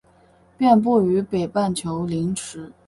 [0.57, 2.73] 遍布于北半球林地。